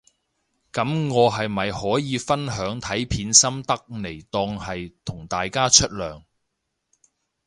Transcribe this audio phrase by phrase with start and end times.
[0.73, 6.23] 噉我係咪可以分享睇片心得嚟當係同大家出糧